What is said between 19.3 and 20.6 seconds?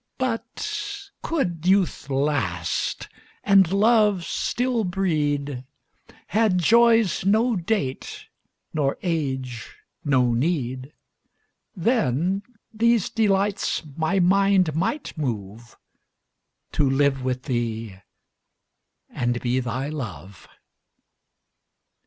be thy Love.